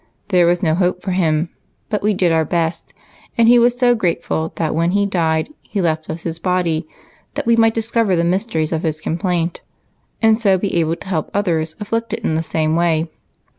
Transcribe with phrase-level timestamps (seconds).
[0.29, 1.49] There was no hope for him,
[1.91, 2.91] but we did our best,
[3.37, 6.87] and he was so grateful that when he died he left us his body
[7.35, 9.61] that we might discover the mysteries of his complaint,
[10.19, 13.09] and so be able to help others afflicted in the same way.